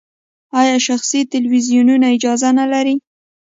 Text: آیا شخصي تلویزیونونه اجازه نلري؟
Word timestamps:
آیا 0.59 0.75
شخصي 0.87 1.19
تلویزیونونه 1.33 2.05
اجازه 2.15 2.49
نلري؟ 2.59 2.95